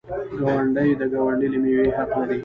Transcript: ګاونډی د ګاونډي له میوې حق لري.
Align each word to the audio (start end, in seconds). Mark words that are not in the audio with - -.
ګاونډی 0.41 0.89
د 0.99 1.01
ګاونډي 1.13 1.47
له 1.53 1.57
میوې 1.63 1.87
حق 1.97 2.09
لري. 2.19 2.37